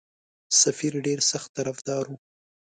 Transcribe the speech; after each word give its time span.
سفیر 0.61 0.93
ډېر 1.05 1.19
سخت 1.31 1.49
طرفدار 1.57 2.03
وو. 2.07 2.17